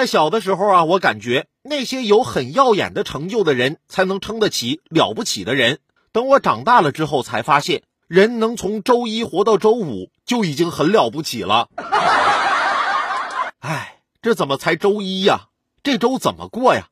[0.00, 5.80] 在小的时候啊，我感觉那些有很耀眼的成就的人才能称得起了不起的人。
[6.10, 11.68] 等我长大了之后，才发现人能从周一活到周五就已经很了不起了。
[13.60, 15.48] 哎，这怎么才周一呀？
[15.82, 16.88] 这周怎么过呀？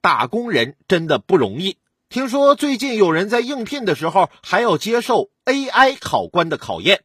[0.00, 1.76] 打工人真的不容易。
[2.08, 7.04] 听说最近有人在应聘的时候还要接受 AI 考官的考验。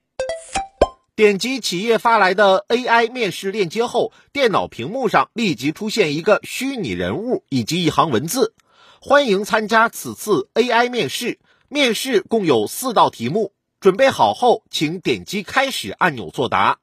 [1.20, 8.54] 点击企业发来的 AI 面试链接后，电脑屏幕上立即出现一个虚拟人物以及一行文字
[9.02, 11.40] ：“欢迎参加此次 AI 面试。
[11.68, 13.52] 面试共有四道题目，
[13.82, 16.80] 准备好后请点击开始按钮作答。”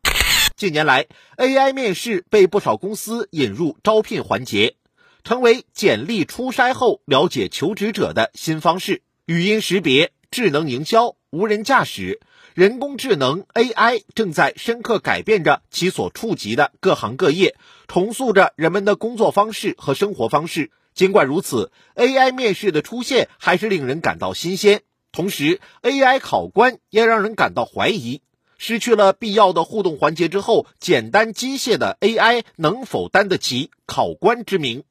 [0.54, 1.06] 近年来
[1.38, 4.76] ，AI 面试被不少公司引入招聘环节，
[5.24, 9.00] 成为简历初筛后了解求职者的新方式。
[9.24, 12.20] 语音识别、智能营销、无人驾驶。
[12.56, 17.54] 人工智能 AI 正在深刻改变着其所触及的各行各业，
[17.86, 20.70] 重塑着人们的工作方式和生活方式。
[20.94, 24.80] 尽管如此，AI 面试的出现还是令人感到新鲜。
[25.12, 28.22] 同时，AI 考官也让人感到怀疑。
[28.56, 34.84] 失去了必要的互动环节之后，简单机械的 AI 能否担得起考官之名？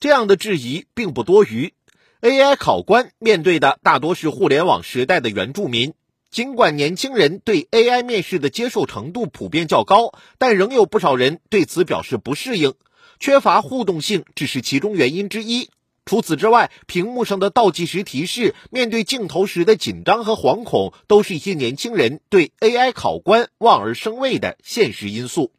[0.00, 1.74] 这样的质疑并不多余。
[2.22, 5.92] AI 考官面对的大多是互联网时代的原住民。
[6.32, 12.72] 尽管年轻人对 AI 面试的接受程度普遍较高，但仍有不少人对此表示不适应。
[13.20, 15.68] 缺乏互动性只是其中原因之一。
[16.06, 25.52] 除此之外，屏幕上的倒计时提示、面对镜头时的紧张和惶恐，都是一些年轻人对 AI 考官望而生畏的现实因素。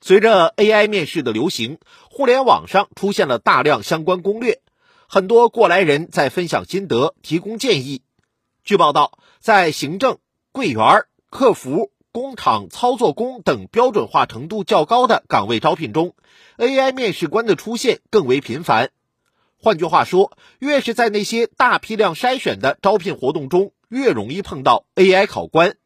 [0.00, 4.60] 随着 AI 面试的流行，互联网上出现了大量相关攻略，
[5.08, 8.02] 很多过来人在分享心得、提供建议。
[8.66, 10.18] 据报道，在行政、
[10.50, 16.16] 柜员、客服、工厂操作工等标准化程度较高的岗位招聘中
[16.58, 18.90] ，AI 面试官的出现更为频繁。
[19.56, 25.76] 换句话说，越是在那些大批量筛选的招聘活动中，越容易碰到 AI 考官。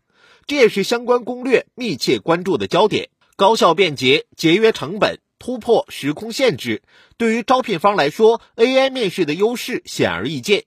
[0.46, 3.10] 这也是相关攻略密切关注的焦点。
[3.36, 6.80] 高效便捷、节约成本、突破时空限制，
[7.18, 10.64] 对于招聘方来说，AI 面试的优势显而易见。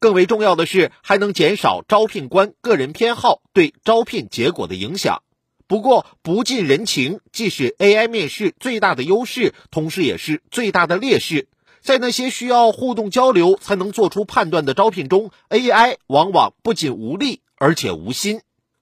[0.00, 5.22] 更为重要的是，还能减少招聘官个人偏好对招聘结果的影响。
[5.68, 11.48] 不过，不近人情既是 AI 面试最大的优势，同时也是最大的劣势。
[11.82, 18.40] 在那些需要互动交流才能做出判断的招聘中，AI 往往不仅无力，而且无心。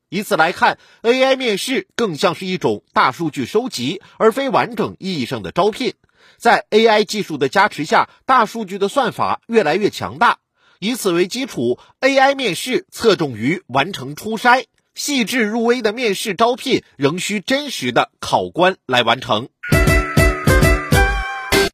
[0.08, 5.94] 以此来看，AI 面试更像是一种大数据收集，而非完整意义上的招聘。
[6.38, 10.38] 在 AI 技术的加持下，大数据的算法越来越强大。
[10.78, 19.48] 以此为基础，AI 面试侧重于完成初筛，细致入微的面试招聘仍需真实的考官来完成。